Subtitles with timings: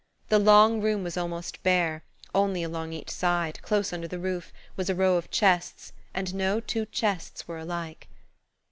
[0.29, 2.03] The long room was almost bare;
[2.33, 6.59] only along each side, close under the roof, was a row of chests, and no
[6.59, 8.07] two chests were alike.